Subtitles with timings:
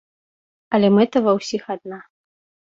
[0.77, 2.03] Але мэта ва ўсіх адна.